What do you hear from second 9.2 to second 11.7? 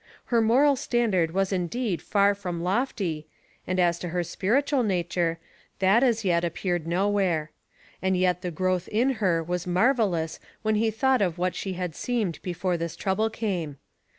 her was marvellous when he thought of what